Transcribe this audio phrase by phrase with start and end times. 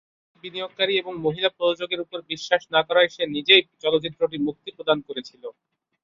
[0.03, 5.53] বিদেশি বিনিয়োগকারী এবং মহিলা প্রযোজকের ওপর বিশ্বাস না করায় সে নিজেই চলচ্চিত্রটি মুক্তি প্রদান করেছিলেন।